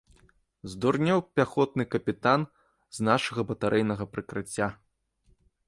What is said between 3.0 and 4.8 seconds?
нашага батарэйнага прыкрыцця.